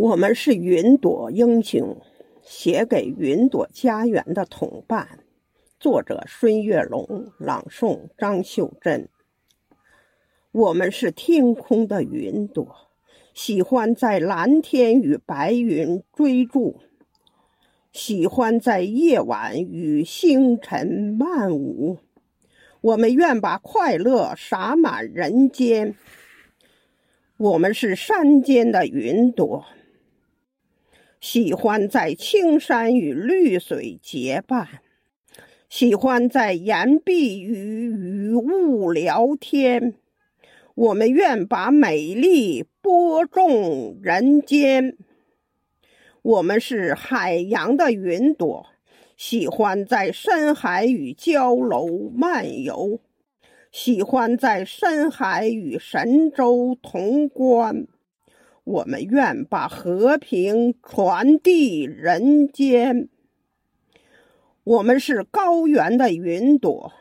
[0.00, 2.00] 我们是云朵英雄，
[2.40, 5.24] 写给云朵家园的同伴。
[5.80, 9.08] 作者：孙月龙，朗诵：张秀珍。
[10.52, 12.76] 我们是天空的云朵，
[13.34, 16.78] 喜欢在蓝天与白云追逐，
[17.90, 21.98] 喜欢在夜晚与星辰漫舞。
[22.82, 25.96] 我们愿把快乐洒满人间。
[27.36, 29.66] 我们是山间的云朵。
[31.20, 34.68] 喜欢在青山与绿水结伴，
[35.68, 39.94] 喜欢在岩壁与雨雾聊天。
[40.76, 44.96] 我们愿把美丽播种人间。
[46.22, 48.66] 我们是海洋的云朵，
[49.16, 53.00] 喜欢在深海与礁楼漫游，
[53.72, 57.88] 喜欢在深海与神州同观。
[58.68, 63.08] 我们愿把和平传递人间。
[64.62, 66.92] 我们是高原的云朵，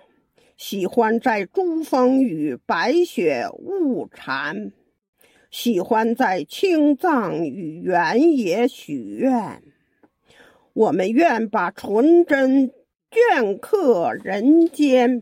[0.56, 4.72] 喜欢在珠峰与白雪雾缠，
[5.52, 9.62] 喜欢在青藏与原野许愿。
[10.72, 12.72] 我们愿把纯真
[13.12, 15.22] 镌刻人间。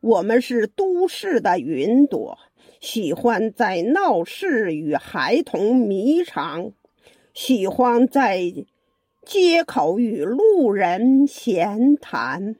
[0.00, 2.38] 我们是都市的云朵。
[2.78, 6.72] 喜欢在闹市与孩童迷藏，
[7.32, 8.52] 喜欢在
[9.24, 12.56] 街口与路人闲谈。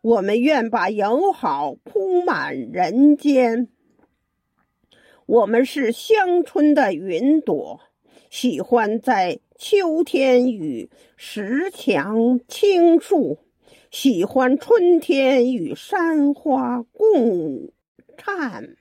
[0.00, 3.68] 我们愿把友好铺满人间。
[5.26, 7.80] 我们是乡村的云朵，
[8.30, 13.38] 喜欢在秋天与石墙倾诉，
[13.90, 17.72] 喜欢春天与山花共
[18.16, 18.76] 灿。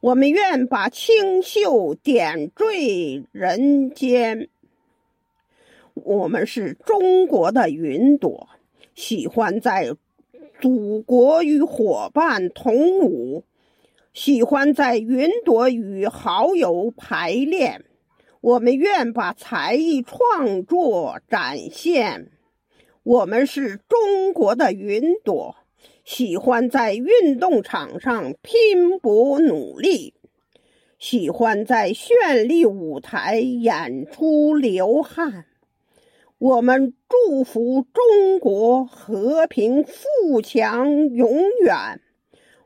[0.00, 4.50] 我们愿把清秀点缀人间。
[5.94, 8.50] 我们是中国的云朵，
[8.94, 9.96] 喜欢在
[10.60, 13.42] 祖国与伙伴同舞，
[14.12, 17.86] 喜欢在云朵与好友排练。
[18.42, 22.32] 我们愿把才艺创作展现。
[23.06, 25.54] 我们是中国的云朵。
[26.04, 30.14] 喜欢在运动场上拼搏努力，
[30.98, 35.46] 喜欢在绚丽舞台演出流汗。
[36.38, 42.00] 我们祝福中国和平富强永远。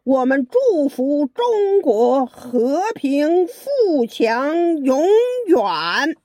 [0.05, 5.07] 我们祝福中国和平富强永
[5.47, 6.17] 远。